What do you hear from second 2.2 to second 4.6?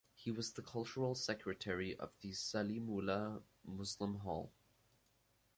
the Salimullah Muslim Hall.